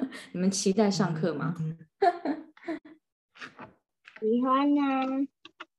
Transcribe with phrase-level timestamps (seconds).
[0.32, 1.54] 你们期待上课吗？
[4.20, 5.02] 喜欢啊。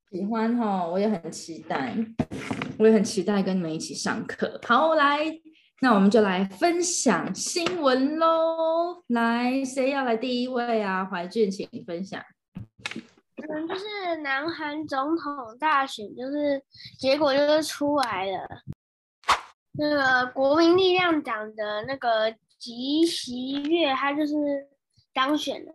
[0.09, 1.93] 喜欢哈，我也很期待，
[2.79, 4.57] 我也很期待跟你们一起上课。
[4.63, 5.19] 好，来，
[5.81, 9.03] 那我们就来分享新闻喽。
[9.07, 11.03] 来，谁要来第一位啊？
[11.03, 12.23] 怀俊，请分享。
[13.35, 16.63] 嗯，就是南韩总统大选，就是
[16.97, 18.47] 结果就是出来了，
[19.73, 24.35] 那个国民力量党的那个吉席月，他就是
[25.13, 25.71] 当选了。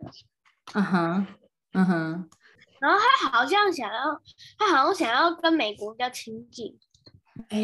[0.73, 1.27] 嗯哼，
[1.73, 2.29] 嗯哼。
[2.79, 4.21] 然后他好像想要，
[4.57, 6.77] 他好像想要跟美国比较亲近。
[7.49, 7.61] 哎，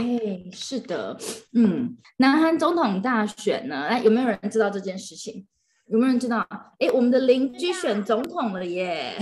[0.52, 1.18] 是的，
[1.54, 5.45] 嗯，南韩总统大选呢，哎，有没有人知道这件事情？
[5.88, 6.48] 有没有人知道？
[6.80, 9.17] 哎，我们的邻居选总统了耶！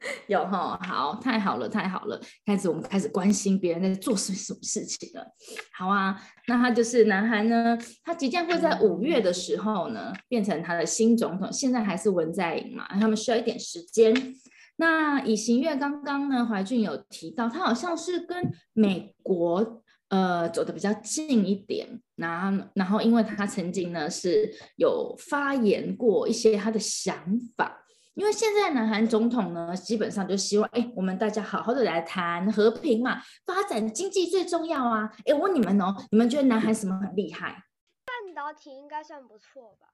[0.28, 5.26] 有哈，好，太好了，太好了，开始我们开始关心别人在做什什么事情了。
[5.72, 11.52] 好啊，那他就是南韩呢，他即将会在五月的时候呢，变成他的新总统。
[11.52, 14.34] 现在还是文在寅嘛，他们需要一点时间。
[14.76, 27.16] 那以行月刚刚呢，怀俊有提到，他好像是跟美国呃走的比较近一点，然后然后因为他曾经呢是有发言过一些他的想
[27.56, 27.84] 法，
[28.18, 37.62] 因为现在南韩总统呢基本上就希望，哎，我们大家好好的来谈和平嘛，发展经济最重要啊，哎，我问你们哦，你们觉得南韩什么很厉害？
[38.04, 39.86] 半导体应该算不错吧？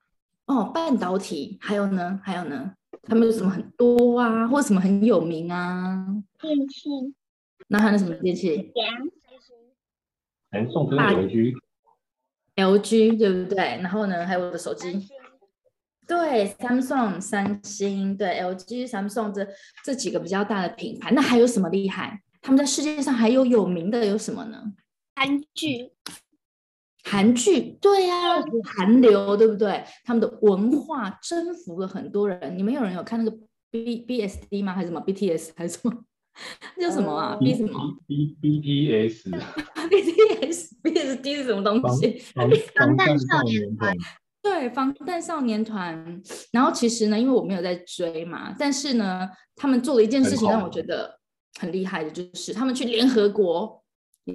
[0.47, 2.73] 哦，半导体，还有呢，还有呢。
[3.03, 6.07] 他们有什么很多啊，或者什么很有名啊？
[6.41, 6.89] 电器。
[7.69, 8.73] 南韩的什么电器？
[10.51, 11.53] 南宋跟 LG。
[12.57, 13.59] LG 对不对？
[13.83, 15.07] 然后呢，还有我的手机。
[16.07, 19.47] 对，Samsung 三星，对 LG、Samsung 这
[19.85, 21.11] 这几个比较大的品牌。
[21.13, 22.21] 那还有什么厉害？
[22.43, 24.63] 他们在世界上还有有名的有什么呢？
[25.15, 25.91] 韩剧。
[27.07, 28.15] 韩剧对呀，
[28.65, 29.85] 韩流对不对？
[30.05, 32.57] 他们的文化征服了很多人。
[32.57, 33.37] 你们有人有看那个
[33.71, 34.73] B B S D 吗？
[34.73, 36.05] 还是什么 B T S 还是什么？
[36.77, 39.31] 那叫什么啊？B 什么？B B T S。
[39.91, 42.19] B T S B S D 是什么东西？
[42.75, 43.95] 防弹少年团。
[44.45, 46.23] 对，防弹少年团。
[46.53, 51.19] 然后其实呢，因为我没有在追嘛，但是呢，他们做了一件事情让我觉得
[51.59, 53.83] 很厉害的，就是他们去联合国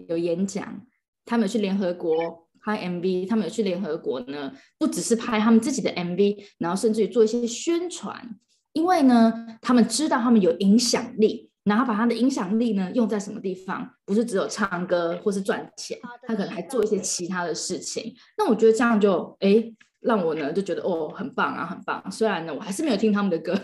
[0.10, 0.82] 有演讲，
[1.24, 2.46] 他们去联合国。
[2.62, 8.38] 拍 MV，他们有去联合国呢，不只是拍他们自己的 MV，然后甚至于做一些宣传，
[8.74, 18.14] 因为呢，他们知道他们有影响力，然后把他的影响力呢用在什么地方，不是只有唱歌或是赚钱，他可能还做一些其他的事情。
[18.38, 22.12] 那我觉得这样就哎，让我呢就觉得哦，很棒啊，很棒。
[22.12, 23.60] 虽然呢，我还是没有听他们的歌。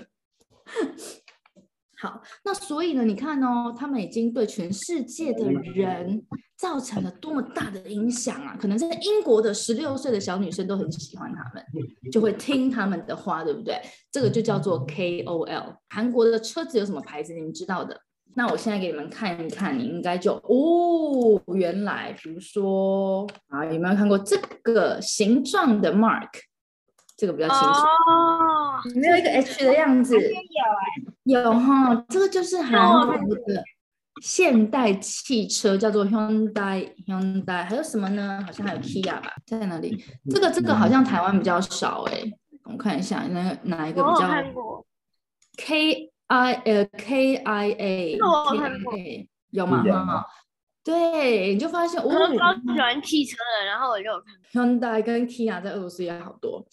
[1.97, 6.21] 好，那所以呢，你看哦，他们已经对全世界的人
[6.57, 8.57] 造成了多么大的影响啊！
[8.59, 11.63] 可能在英国的十六岁的小女生都很喜欢他们，
[12.11, 13.79] 就会听他们的话，对不对？
[14.11, 15.77] 这个就叫做 KOL。
[15.89, 17.33] 韩国的车子有什么牌子？
[17.33, 17.99] 你们知道的？
[18.35, 26.29] 那我现在给你们看一看，你应该就哦，原来，比如说啊，有没有看过这个形状的 Mark？
[27.17, 33.63] 这个比较清楚哦，没有一个 H 的样子，有哎，有哈，这个就是韩国的
[34.21, 38.43] 现代汽车，叫做 Hyundai Hyundai，还有什么呢？
[38.45, 40.03] 好像还有 Kia 吧，在哪里？
[40.29, 42.21] 这个这个好像台湾比较少哎，
[42.65, 44.27] 我看一下，哪哪一个比较
[45.57, 48.17] ？K I 呃 K I A，
[49.51, 49.83] 有吗？
[49.83, 50.25] 哈，
[50.83, 54.05] 对，你就发现我超喜欢汽车的，然后我就
[54.51, 56.65] 看 Hyundai 跟 Kia 在俄罗斯也好多。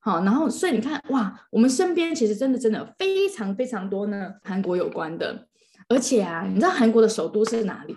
[0.00, 5.46] 好，然后所以你看，哇，我们身边其实真的真的非常非常多呢，韩国有关的，
[5.88, 7.96] 而且啊，你知道韩国的首都是哪里？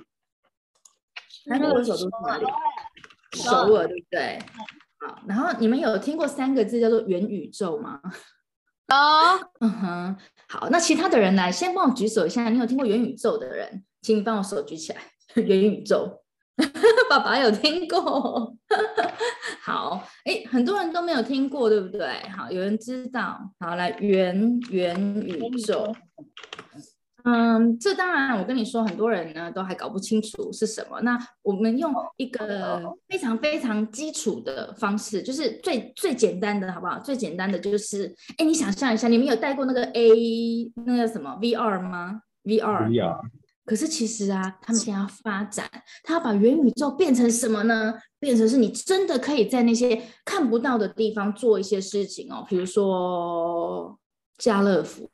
[1.49, 2.45] 韩国的首都是哪里？
[3.33, 4.39] 首尔，对不对？
[4.99, 8.01] 好，然后你们有听过三个字叫做元宇宙吗？
[8.87, 8.97] 有。
[9.61, 10.15] 嗯哼，
[10.47, 15.01] 好，那其他的人来，先帮我举手一下，你有听过元宇宙的人，请你帮我手举起来。
[15.35, 16.21] 元宇宙，
[17.09, 18.55] 爸爸有听过。
[19.63, 22.07] 好，哎，很多人都没有听过，对不对？
[22.29, 23.39] 好，有人知道。
[23.59, 24.95] 好，来元元
[25.25, 25.91] 宇宙。
[27.23, 30.99] 嗯，这当然，我跟你说，很多人呢都还搞不清楚是什么。
[31.01, 36.99] 那我们用一个非常非常基础的方式，就是最最简单的，好不好？
[36.99, 43.21] 最简单的就是，哎，你想象一下，你们有带过那个 A 那个什么 VR 吗？VR。
[43.65, 45.65] 可是其实啊，他们现在要发展，
[46.03, 47.93] 他要把元宇宙变成什么呢？
[48.19, 53.97] 变成是你真的可以在那些看不到的地方做一些事情哦，比如说
[54.37, 55.09] 家乐福。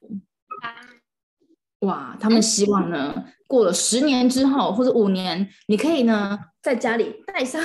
[1.82, 7.64] 哇，他们希望呢，过了十年之后或者五年，你可以呢在家里戴上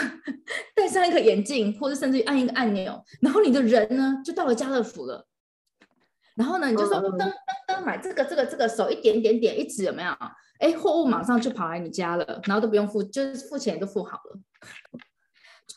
[0.74, 5.26] 戴上一个眼镜，或者甚至于按一个按钮，然后你的人呢就到了家乐福了。
[6.36, 7.32] 然后呢，你就说噔噔
[7.68, 10.12] 噔买这个这个这个，手一点点点一指有没有？
[10.58, 14.40] 哎，货物马上就跑来你家了，然后都不用付，就是付钱都付好了。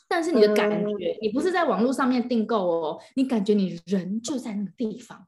[0.08, 5.28] 但是你的感觉，你不是在网络上面订购哦，你感觉你人就在那个地方。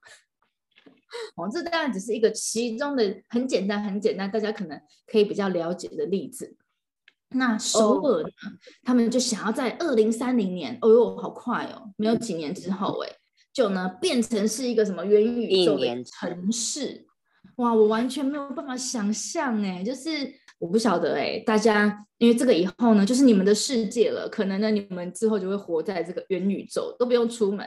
[1.36, 6.56] 哦，这当然只是一个其中的很简单、很简单，大家可能可以比较了解的例子。
[7.30, 8.30] 那首尔呢，
[8.84, 13.10] 他们就想要在二零三零年，哦哟，好快哦，没有几年之后，哎，
[13.54, 17.06] 就呢变成是一个什么元宇宙的城市。
[17.58, 20.34] 哇，我完全没有办法想象，哎，就是。
[20.60, 24.28] 我不晓得哎，大家因为这个以后呢，就是你们的世界了。
[24.28, 27.66] 可能呢，你们之后就会活在这个元宇宙，都不用出门。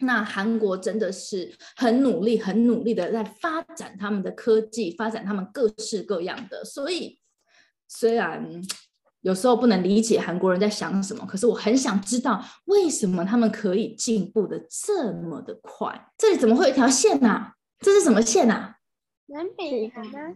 [0.00, 6.62] 那韩国真的是很努力、很努力的在发展他们的科技，发展他们各式各样的。
[6.62, 7.18] 所以，
[7.88, 8.60] 虽然
[9.22, 16.08] 有时候不能理解韩国人在想什么，可是我很想知道为什么他们可以进步的这么的快。
[16.18, 17.52] 这里怎么会有一条线呢？
[17.78, 18.76] 这是什么线啊？
[19.30, 20.34] 南北韩吗？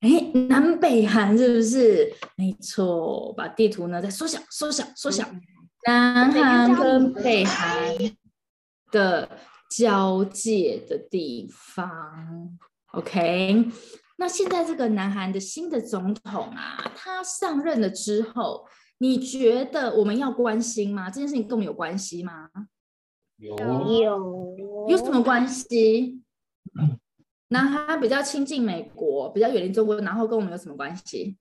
[0.00, 2.12] 哎，南北韩是不是？
[2.36, 5.28] 没错，把地图呢再缩小、缩小、缩小。
[5.86, 7.94] 南韩跟北韩
[8.92, 9.28] 的
[9.68, 12.56] 交界的地方
[12.92, 13.66] ，OK。
[14.18, 18.66] 那现在这个南韩的新的总统啊，他上任了之后，
[18.98, 21.10] 你觉得我们要关心吗？
[21.10, 22.48] 这件事情跟我们有关系吗？
[23.38, 26.22] 有有有什么关系？
[27.48, 31.36] 那他比较亲近美国，比较远离中国，然后跟我们有什么关系？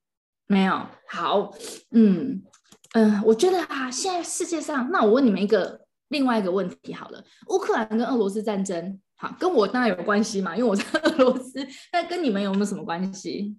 [0.47, 0.81] 没有。
[1.09, 1.53] 好，
[1.91, 2.41] 嗯
[2.93, 13.57] 嗯，我觉得啊，现在世界上，那我问你们一个另外一个问题好了，乌克兰跟俄罗斯战争，好，跟我当然有关系嘛，因为我在 俄罗斯，那跟你们有没有什么关系？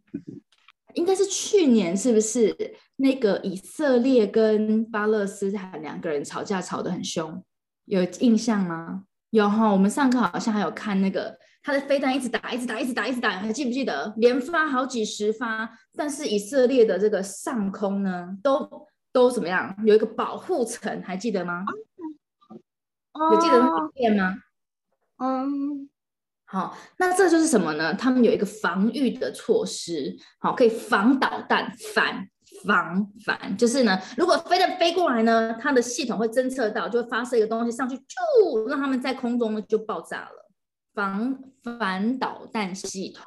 [0.94, 2.56] 应该是去年是不是
[2.96, 7.44] 那个以色列跟巴勒斯坦两个人吵架吵得很凶，
[7.84, 9.04] 有印象吗？
[9.28, 11.38] 有哈，我们上课好像还有看那个。
[11.62, 14.14] 他的飞弹一直打，一直打，一直打，一直打，还记不记得？
[14.16, 19.74] 连发好几十发，但是以色列的这个上空呢，都都怎么样？
[19.84, 21.64] 有一个保护层，还记得吗？
[23.32, 24.36] 有记得那影片吗？
[25.18, 25.90] 嗯，
[26.46, 27.92] 好，那这就是什么呢？
[27.92, 32.28] 他们有一个防御的措施，好，可以防导弹，反
[32.64, 40.47] 防反，就是呢，如果飞弹飞过来呢，它的系统会侦测到，就会发射一个东西上去，就让他们在空中呢就爆炸了。
[40.98, 43.24] 防反导弹系统，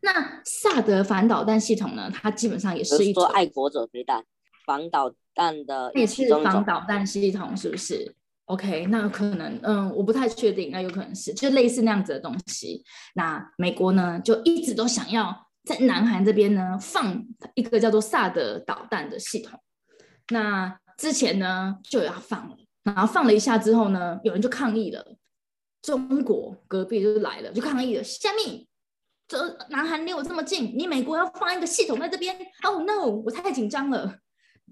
[0.00, 2.10] 那萨德反导弹系统呢？
[2.12, 4.24] 它基本上也是一种爱国者飞弹
[4.66, 8.12] 防导弹的也是防导弹系统，是不是
[8.46, 12.82] ？OK，那可能嗯，我不太确定，那有可能是就类似那样子的东西。
[13.14, 17.24] 那美国呢，就一直都想要在南韩这边呢放
[17.54, 19.56] 一个叫做萨德导弹的系统。
[20.30, 25.16] 那之前呢就要放了，然后放了一下之后呢，有人就抗议了。
[25.82, 28.04] 中国隔壁就是来了，就抗议了。
[28.04, 28.64] 下面，
[29.26, 33.06] 这南韩离我这么近，你美国要放一个系统在这边？Oh no！
[33.06, 34.14] 我太紧张了。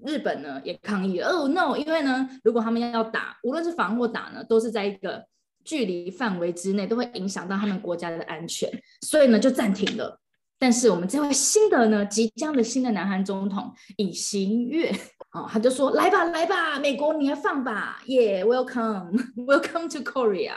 [0.07, 1.29] 日本呢也抗议了。
[1.29, 1.77] Oh no！
[1.77, 5.27] 因为呢，如果他们要打，无论是防或打呢，都是在一个
[5.65, 8.71] 距离范围之内，都会影响到他们国家的安全，
[9.03, 10.19] 所以呢就暂停了。
[10.59, 14.91] 但是我们这位新的呢，即将的新的南韩总统尹锡悦
[15.33, 20.57] 哦，他就说：“来吧，来吧，美国你要放吧，Yeah，welcome，welcome to Korea。”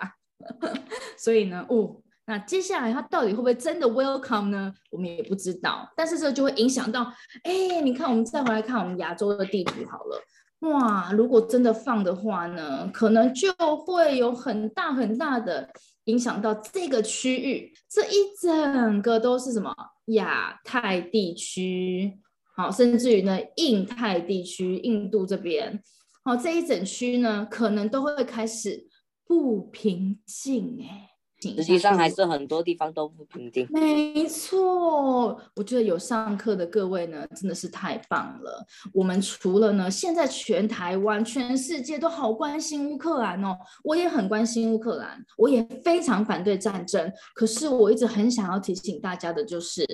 [1.17, 1.95] 所以呢，哦，
[2.25, 4.73] 那接下来他到底会不会真的 welcome 呢？
[4.91, 5.91] 我们也不知道。
[5.95, 7.03] 但是这就会影响到，
[7.43, 10.21] 哎，你看，我们再回来看我们亚洲的地图好了。
[10.69, 13.51] 哇，如果真的放的话呢，可能就
[13.85, 15.69] 会有很大很大的
[16.05, 17.73] 影响到这个区域。
[17.89, 22.17] 这一整个都是什么亚太地区，
[22.55, 25.83] 好，甚至于呢印太地区，印度这边，
[26.23, 28.87] 好，这一整区呢，可能都会开始。
[29.33, 31.09] 不平静哎，
[31.41, 33.67] 实际上还是很多地方都不平静。
[33.71, 38.65] 没错，我觉得有上课的各位呢，真的是太棒了。
[38.93, 47.11] 我们除了呢，现在全台湾、全世界都好关心乌克兰哦，我也很关心乌克兰，我也非常反对战争。
[47.35, 49.85] 可是我一直很想要提醒大家的就是，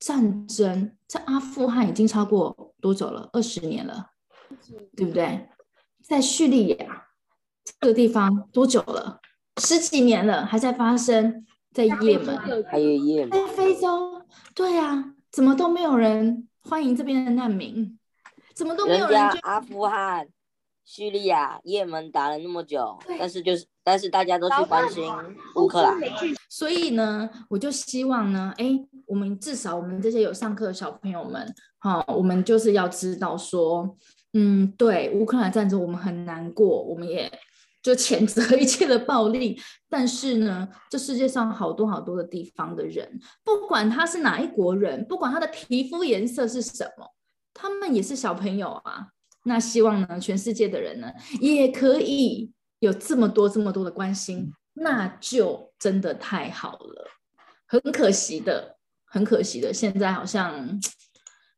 [0.00, 3.28] 战争在阿富汗已经超过多久了？
[3.32, 4.06] 二十年了，
[4.96, 5.48] 对不对？
[6.02, 7.04] 在叙利亚。
[7.80, 9.20] 这个地方多久了？
[9.60, 14.22] 十几年了，还在发生在也门，还有也门，在非洲。
[14.54, 17.98] 对啊，怎么都没有人欢迎这边的难民？
[18.54, 19.20] 怎么都没有人？
[19.42, 20.26] 阿富汗、
[20.84, 25.04] 叙利亚、也门打了那么久，但是就是，但是大家都去关心
[25.56, 25.96] 乌克兰。
[26.48, 28.66] 所以呢，我就希望呢，哎，
[29.06, 33.96] 我们至少我们这些有上课的小朋友们，哈，我们就是要知道说，
[34.32, 37.30] 嗯，对，乌克兰战争我们很难过，我们也
[37.88, 39.60] 就谴责一切的暴力。
[39.88, 47.14] 但是呢，这世界上好多好多的地方的人，不管他是哪一国人，不管他的皮肤颜色是什么，
[47.54, 49.08] 他们也是小朋友啊。
[49.44, 57.08] 那希望呢，全世界的人呢，也可以有这么多这么多的关心，那就真的太好了。
[57.66, 58.76] 很可惜的，
[59.06, 60.78] 很可惜的，现在好像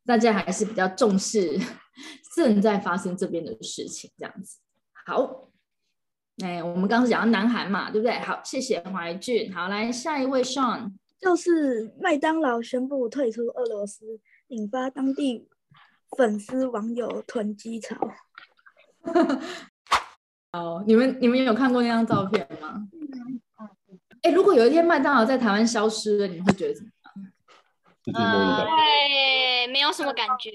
[0.06, 1.58] 大家还是比较重视
[2.36, 4.58] 正在发生这边的事情，这样子。
[5.04, 5.50] 好，
[6.42, 8.18] 哎，我们刚刚讲到南韩嘛，对不对？
[8.20, 9.52] 好，谢谢怀俊。
[9.52, 15.48] 好，来下一位 Sean，就是麦当劳宣布退出俄罗斯，引发当地
[16.16, 17.96] 粉丝网友囤积潮。
[20.52, 22.88] 哦，你们你们有看过那张照片吗？
[24.22, 26.90] 哎，如果有一天麦当劳在台湾消失了，你们会觉得怎么
[28.20, 28.66] 样？
[28.66, 30.50] 对，没有什么感觉。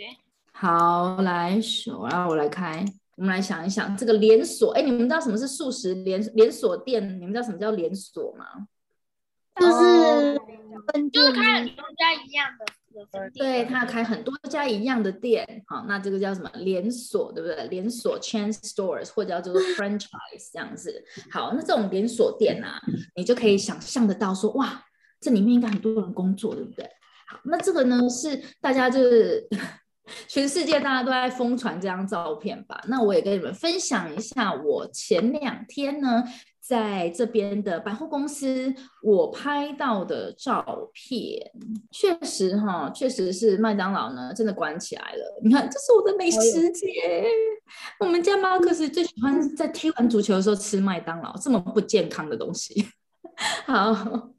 [0.51, 1.60] 好，来，
[1.98, 4.72] 我让我来开，我们来想一想这个连锁。
[4.74, 7.01] 哎，你们知道什么是素食连连锁店？
[7.19, 8.45] 你们知道什么叫连锁吗？
[9.60, 10.39] 就是
[11.12, 12.65] 就是开很多家一样的。
[13.34, 17.67] 对他开很多家一样的店，好，那这个叫什么连锁，对不对？
[17.67, 21.03] 连锁 chain stores 或者叫做 franchise 这样子。
[21.29, 22.79] 好，那这种连锁店啊，
[23.17, 24.81] 你就可以想象得到说，哇，
[25.19, 26.89] 这里面应该很多人工作，对不对？
[27.27, 29.45] 好，那这个呢是大家就是
[30.28, 32.82] 全世界大家都在疯传这张照片吧？
[32.88, 36.24] 那我也跟你们分享一下，我前两天呢。
[36.68, 41.52] 在这边的百货公司，我拍到的照片，
[41.92, 45.40] 确实哈，确实是麦当劳呢，真的关起来了。
[45.44, 47.24] 你看，这是我的美食节。
[48.00, 52.84] 我们家马克思最喜欢在踢完足球的时候吃麦当劳，这么不健康的东西。
[53.68, 54.32] 好，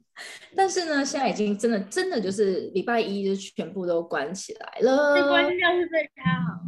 [0.55, 5.15] 但是呢，现在已经真的真的就是礼拜一就全部都关起来了。
[5.15, 6.59] 这关掉是对他好。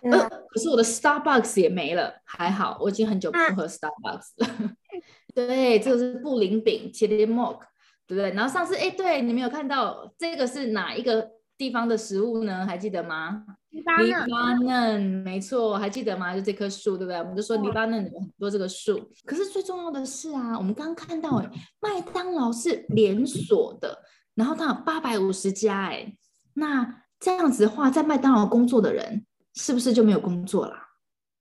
[0.00, 4.48] 呃，可是我的 Starbucks 也没了，还好，我已经很久不喝 Starbucks 了。
[5.34, 7.58] 对，这个是布林饼 （Chili Mock），
[8.06, 8.30] 对不对？
[8.30, 12.64] 然后上次，哎，对你没有看到这个是哪一个地方的食物呢？
[12.64, 13.44] 还记得吗？
[13.70, 16.34] 黎巴嫩，没错，还记得吗？
[16.34, 17.18] 就这棵树，对不对？
[17.18, 19.10] 我们就说黎巴嫩有很多这个树。
[19.26, 21.50] 可是最重要的是啊，我们刚刚看到，哎，
[21.80, 23.98] 麦当劳是连锁的，
[24.34, 26.16] 然后它有八百五十家，哎，
[26.54, 29.26] 那这样子的话，在麦当劳工作的人。
[29.54, 30.76] 是不是就没有工作了？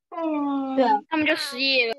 [0.10, 1.96] 嗯，对，他们就失业了。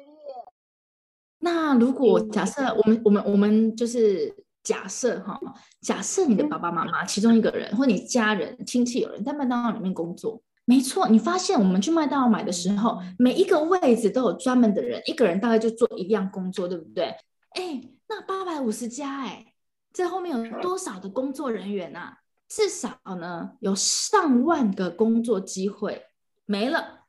[1.38, 5.40] 那如果假设我们我们我们就是假设哈，
[5.80, 17.14] 假设你的爸爸妈妈其中一个人，或你家人亲戚有人在麦当劳里面工作，没错，你发现我们去麦当劳买的时候，每一个位置都有专门的人，一个人大概就做一样工作，对不对？
[17.50, 19.54] 哎，那八百五十家，哎，
[19.92, 22.18] 这后面有多少的工作人员啊？
[22.48, 26.04] 至少呢，有上万个工作机会。
[26.46, 27.00] 没了，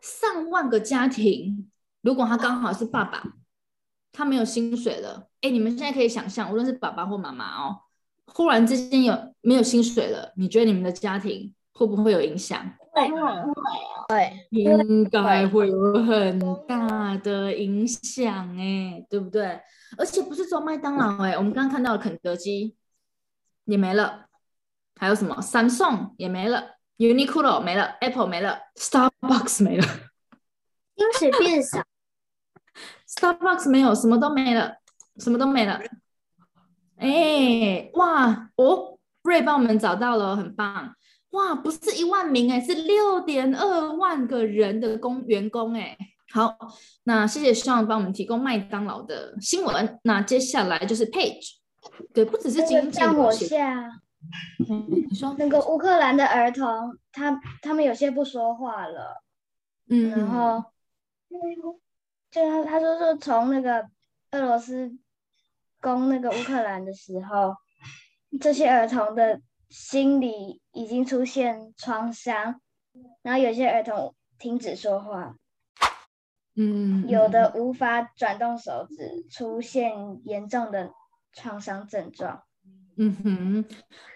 [0.00, 1.70] 上万个家庭，
[2.02, 3.34] 如果他刚好是爸爸，
[4.12, 5.28] 他没有薪水了。
[5.40, 7.80] 哎，你们现在可以想象，无论是爸爸或妈妈哦，
[8.26, 12.60] 忽然之间有没有薪水了，你觉得你们的家庭会不会有影响？
[12.92, 13.08] 会，
[14.08, 19.60] 会，应该会有很大的影响，哎，对不对？
[19.96, 22.76] 而且不是做麦当劳，哎，我们刚刚看到肯德基
[23.64, 24.26] 也没了，
[24.96, 25.40] 还有什么？
[25.40, 26.76] 三送也没了。
[26.98, 29.84] Uniqlo 没了，Apple 没了，Starbucks 没了，
[30.96, 31.82] 薪水变少。
[33.16, 34.76] Starbucks 没有，什么都没了，
[35.18, 35.80] 什么都没了。
[36.96, 40.94] 哎，哇哦，瑞帮我们找到了，很棒。
[41.30, 45.96] 哇，不是一万名哎，是六点二万个人的工员工哎。
[46.32, 46.56] 好，
[47.04, 49.98] 那谢谢 Sean 帮我们提供麦当劳的新闻。
[50.04, 51.56] 那接下来就是 Page，
[52.14, 53.02] 对，不只是经济。
[53.02, 53.90] 我下。
[54.88, 59.22] 你说那个乌克兰的儿童，他他们有些不说话了，
[59.88, 60.62] 嗯，然后
[62.30, 63.88] 就他他说说从那个
[64.30, 64.92] 俄罗斯
[65.80, 67.56] 攻那个乌克兰的时候，
[68.40, 72.60] 这些儿童的心理已经出现创伤，
[73.22, 75.34] 然后有些儿童停止说话，
[76.54, 80.92] 嗯，有的无法转动手指，出现严重的
[81.32, 82.44] 创伤症状。
[83.02, 83.64] 嗯哼，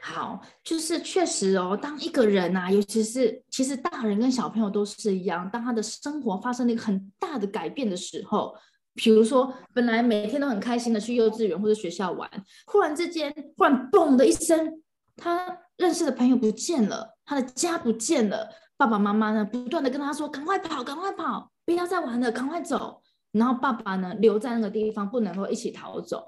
[0.02, 1.74] 好，就是确实哦。
[1.74, 8.54] 当一个人呐，尤其是其实大人跟小朋友都是一样，当他的生活发生了一个很大的改变的时候，
[8.92, 12.30] 比如说本来每天都很开心的去幼稚园或者学校玩，
[12.66, 14.82] 忽然之间忽然嘣的一声，
[15.16, 23.00] 他认识的朋友不见了，他的家不见了，爸爸妈妈呢不断的跟他说赶快跑，赶快跑，不要再玩了，赶快走。
[23.32, 26.26] 然后爸爸呢留在那个地方，不能够一起逃走。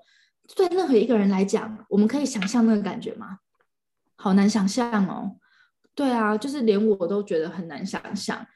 [0.55, 3.38] 对任何一个人来讲，我们可以想象那个感觉吗？
[4.17, 5.37] 好难想象哦。
[5.95, 8.47] 对啊，就是连我都觉得很难想象。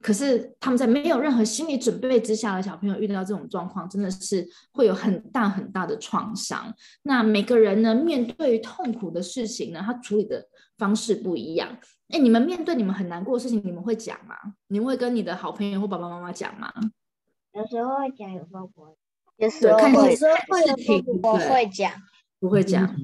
[0.00, 6.72] 可是他们在没有任何心理准备之下的小朋友遇到这种状况，真的是会有很大很大的创伤。
[7.02, 10.46] 那每个人呢，面对痛苦的事情呢，他处理的
[10.78, 11.76] 方式不一样。
[12.10, 14.36] 哎，你们面对你们很难过的事情，你们会讲吗？
[14.68, 16.72] 你们会跟你的好朋友或爸爸妈妈讲吗？
[17.52, 18.90] 有时候会讲，有时候不会。
[19.36, 21.92] 有时候看会有时候会有事情我会讲，
[22.40, 22.94] 不会讲。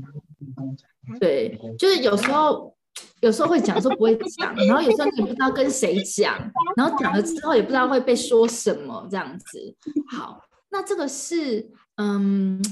[1.21, 2.75] 对，就是有时候，
[3.21, 6.39] 有时候会讲，说不会讲，然后有时候你也不知道跟谁讲，
[6.77, 9.77] 然后讲了之后也不知道会被说什么这样子。
[10.09, 12.63] 好，那这个是，嗯，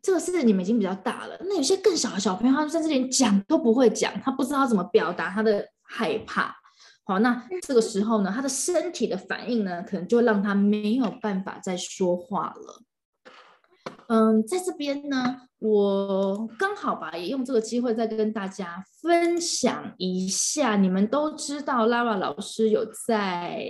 [0.00, 1.36] 这个是你们已经比较大了。
[1.40, 6.54] 那有些更小的小朋友，他甚至连讲都不会讲，他不知道怎么表达他的害怕。
[7.04, 12.82] 好，那这个时候呢，他的身体的反应呢，可能就让他没有办法再说话了。
[14.12, 20.76] 嗯，在这边呢，我刚好吧，也用这个机会再跟大家分享一下。
[20.76, 23.64] 你们都知道，Lara 老师有在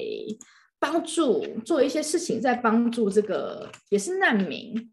[0.80, 4.90] 帮助做一些事情，在帮助这个也是难民，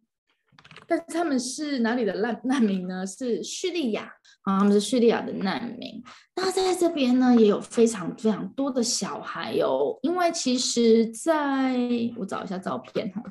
[0.85, 3.03] 但是他们是哪里的难难民呢？
[3.07, 4.03] 是叙利亚
[4.43, 6.03] 啊，他们是叙利亚的难民。
[6.35, 11.75] 那在这边呢，也有非常非常多的小孩哦，因为其实在
[12.17, 13.23] 我找一下照片哈。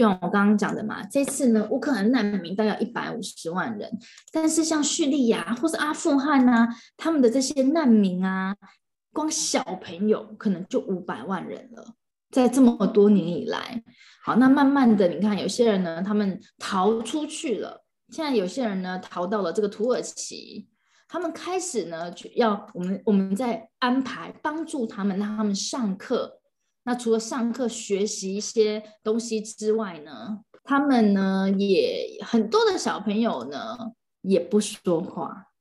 [0.00, 3.98] 就像我刚刚讲的嘛，这次呢，乌克兰难民大概一百五十万人，
[4.32, 6.66] 但是像叙利亚或是阿富汗呐、
[6.96, 8.56] 他们的这些难民啊，
[9.12, 11.84] 光小朋友可能就五百万人了，
[12.30, 13.82] 在这么多年以来，
[14.24, 20.66] 好，那慢慢的，你看有些人呢，他们逃出去了，现在有些人呢，逃到了这个土耳其，
[21.08, 26.39] 他们开始呢，就要我们我们在安排帮助他们，让他们上课。
[26.90, 33.92] 那除了上课学习一些东西之外呢，他们呢也很多的小朋友呢
[34.22, 35.52] 也不说话，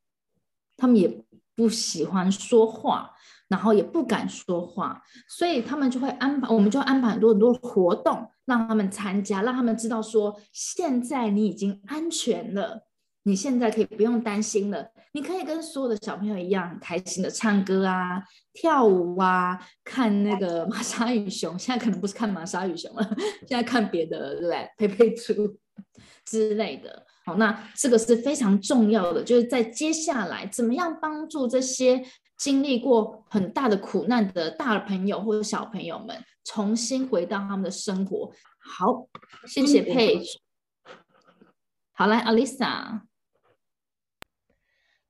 [0.76, 3.12] 他们也不喜欢说话，
[3.48, 12.88] 然后也不敢说话，所以他们就会安排，我们就安排很多很多活动让他们参加，让他们知道说现在你已经安全了。
[13.22, 21.58] 你现在可以不用担心了，你可以跟所有的小朋友一样，很开心的唱歌啊、跳舞啊、看那个玛莎与熊。
[21.58, 23.16] 现在可能不是看玛莎与熊了，
[23.48, 24.72] 现在看别的，对不对？
[24.78, 25.58] 佩佩猪
[26.26, 27.06] 之类的。
[27.26, 32.04] 好，那这个是非常重要的，就是在接下来怎么样帮助这些
[32.38, 38.32] 经历过很大的苦难的大朋友或者小朋友们，重新回到他们的生活。
[38.60, 39.08] 好，
[39.48, 40.38] 谢谢 Page。
[41.94, 43.02] 好，来 Alisa。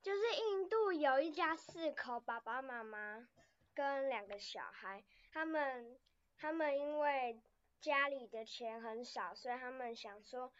[0.02, 3.26] 就是印度有一家四口，爸爸妈妈
[3.72, 5.98] 跟两个小孩，他们
[6.36, 7.40] 他们因为
[7.80, 10.52] 家里的钱很少，所以他们想说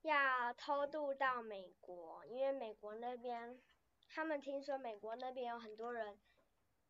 [0.00, 3.60] 要偷渡到美国，因为美国那边
[4.08, 6.18] 他们听说美国那边有很多人，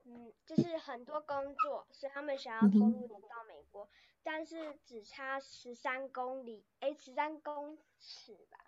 [0.04, 3.90] 嗯，就是很多工作，所以他们想要偷渡到美国，
[4.22, 8.58] 但是只差十三公里，诶，十三公尺吧，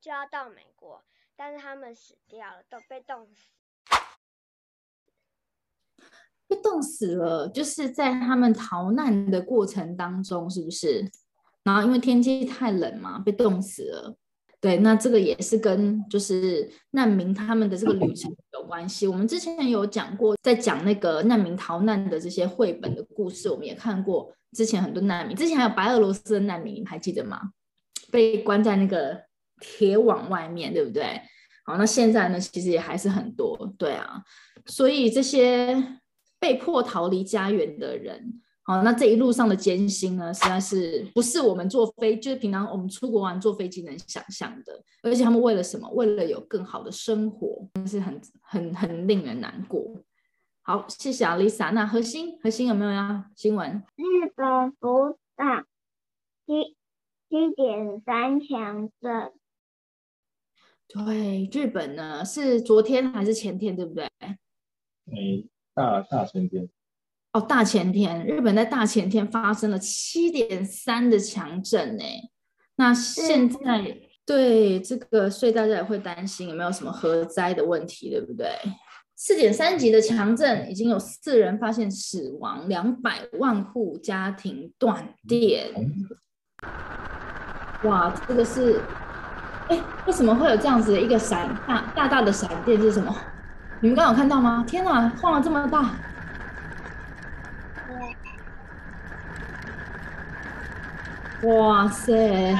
[0.00, 1.04] 就要到美国。
[1.40, 3.48] 但是他们死掉了，都被冻死。
[6.46, 11.10] 被冻死了，就是在他们逃难的过程当中，是不是？
[11.62, 14.14] 然后因为天气太冷嘛，被冻死了。
[14.60, 19.06] 对，那这个也是跟就是难民他们的这个旅程有关系。
[19.06, 24.30] 我们之前有讲过，在讲那个难民逃难的这些绘本的故事，我们也看过。
[24.52, 27.52] 之前很多难民，之前还有白俄罗斯的难民，还记得吗？
[28.12, 29.22] 被关在那个
[29.60, 31.20] 铁网外面，对不对？
[31.64, 34.24] 好，那现在呢，其实也还是很多，对啊，
[34.66, 36.00] 所以这些
[36.40, 44.82] 被迫逃离家园的人，好，那这一路上的艰辛呢，实在是不是我们坐飞，就是平常我们出国玩坐飞机能想象的。
[45.02, 45.88] 而且他们为了什么？
[45.90, 49.84] 为了有更好的生活，真是很很很令人难过。
[50.62, 51.70] 好，谢谢阿丽莎。
[51.70, 53.26] 那核心核心有没有呀？
[53.36, 53.82] 新闻？
[53.96, 55.64] 日本福岛
[56.46, 56.76] 七
[57.28, 59.32] 七点三强震。
[60.92, 64.04] 对，日本呢是昨天还是前天，对不对？
[65.12, 66.68] 诶，大大前天，
[67.32, 72.02] 哦，大前天，日本在大前天发生了七点三的强震呢。
[72.74, 78.48] 那现在对这个，所以大家也会担心有没有什么核灾的问题，对不对？
[79.14, 85.70] 四点三级的强震，已经有四人发现死亡，两百万户家庭断电。
[87.84, 88.80] 哇，这个是。
[89.70, 92.78] 哎，为什么会有这样子的一个闪大大大的闪电？
[92.80, 93.14] 是什么？
[93.80, 94.64] 你们刚有看到吗？
[94.66, 95.90] 天哪，晃了这么大！
[101.44, 102.54] 哇塞！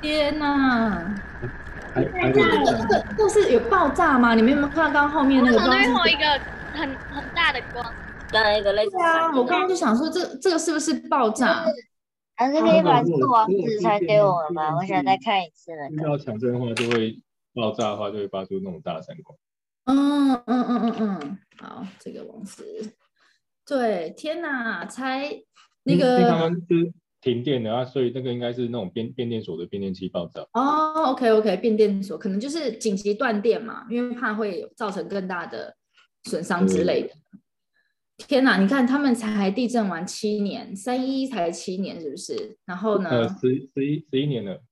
[0.00, 1.02] 天哪！
[1.94, 4.34] 还还有这个这个这是有爆炸吗？
[4.34, 5.56] 你们有没有看到刚刚后面那个？
[5.56, 6.24] 为什么那边不知道是会有一个
[6.74, 7.84] 很很大的光？
[8.30, 11.64] 刚才一个类似对啊，我刚刚就想说，这这个是不是爆炸？
[12.38, 14.76] 还是可以把这个网址传给我们吗？
[14.76, 15.96] 我想再看一次那个。
[15.96, 17.20] 遇到强震的话，就会
[17.52, 19.36] 爆炸的话，就会发出那种大闪光。
[19.86, 22.94] 嗯嗯嗯嗯嗯，好，这个网址，
[23.66, 25.28] 对，天哪，才
[25.82, 30.46] 那因为刚个刚就是停电的啊，所以那个应该是那种变变电所的变电器爆炸。
[30.52, 35.74] 哦，OK OK，变电所可能就是紧急断电嘛，因为怕会造成更大的
[36.22, 37.10] 损伤之类的。
[38.18, 42.58] 天哪，你看他们才地震完七年，三一一才七年，是不是？
[42.64, 43.08] 然后呢？
[43.08, 44.62] 呃，十十一十一年了，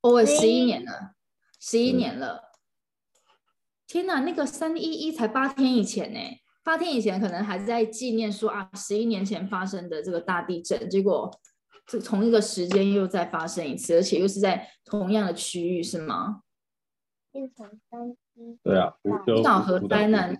[0.00, 1.12] 哦，十一年了，
[1.60, 2.50] 十一年了。
[3.86, 6.18] 天哪，那个三一一才八天以前呢，
[6.64, 11.30] 八天以前可能还在纪念说啊，十一年前发生的这个大地震，结果
[11.86, 16.42] 这同一个时间又再发生一次，而且又是在同样的区域，是吗？
[17.30, 18.94] 变成三一对啊，
[19.60, 20.34] 核灾难，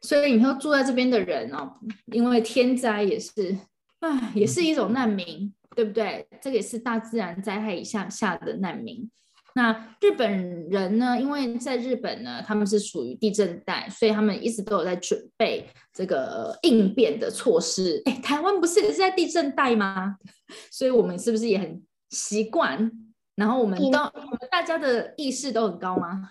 [0.00, 1.74] 所以以后住在这边的人哦，
[2.06, 3.56] 因为天灾也是，
[4.00, 6.26] 唉，也是一种难民，对不对？
[6.40, 9.10] 这个也是大自然灾害以下下的难民。
[9.52, 11.20] 那日本人呢？
[11.20, 18.00] 因为在日本呢，他们是属于地震带，所以他们一直都有在准备这个应变的措施。
[18.04, 20.16] 哎，台湾不是也是在地震带吗？
[20.70, 22.90] 所以我们是不是也很习惯？
[23.34, 26.30] 然后我们都我们大家的意识都很高吗？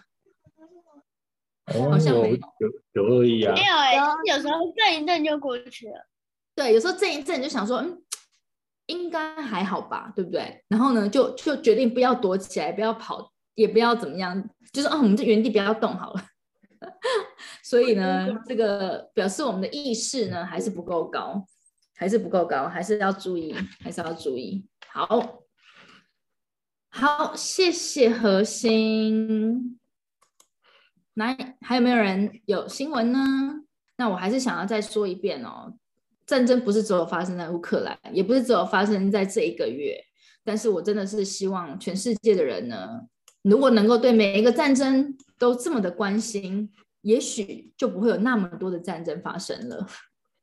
[1.69, 2.37] 好像没有
[2.93, 6.07] 有恶意啊没，有哎、有时候震一震就过去了。
[6.55, 8.01] 对，有时候震一震就想说，嗯，
[8.87, 10.63] 应该还好吧，对不对？
[10.67, 16.25] 然后呢，就就决定不要躲起来，不要跑，也不要怎么样，就是哦，我们就原地不要动好了。
[17.63, 21.45] 所以呢，这个表示我们的意识呢还是不够高，
[21.95, 23.53] 还是不够高，还是要注意，
[23.83, 24.65] 还是要注意。
[24.87, 25.43] 好，
[26.89, 29.78] 好，谢谢核心。
[31.19, 33.19] 来，还有没有人有新闻呢？
[33.97, 35.73] 那我还是想要再说一遍哦，
[36.25, 40.01] 战争不是只有发生在乌克兰，也不是只有发生在这一个月。
[40.45, 43.01] 但是我真的是希望全世界的人呢，
[43.43, 49.85] 如果能够对每一个战争都这么的关心，也许就不会有那么多的战争发生了。